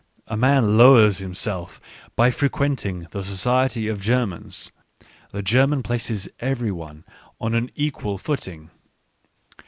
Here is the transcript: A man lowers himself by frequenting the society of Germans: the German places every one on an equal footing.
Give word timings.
A 0.25 0.35
man 0.35 0.79
lowers 0.79 1.19
himself 1.19 1.79
by 2.15 2.31
frequenting 2.31 3.05
the 3.11 3.23
society 3.23 3.87
of 3.87 4.01
Germans: 4.01 4.71
the 5.31 5.43
German 5.43 5.83
places 5.83 6.27
every 6.39 6.71
one 6.71 7.03
on 7.39 7.53
an 7.53 7.69
equal 7.75 8.17
footing. 8.17 8.71